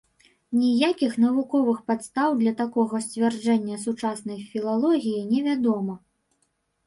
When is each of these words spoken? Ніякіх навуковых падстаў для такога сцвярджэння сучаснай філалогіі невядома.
Ніякіх 0.59 1.11
навуковых 1.23 1.81
падстаў 1.89 2.29
для 2.39 2.53
такога 2.61 3.01
сцвярджэння 3.07 3.77
сучаснай 3.83 4.39
філалогіі 4.53 5.21
невядома. 5.35 5.95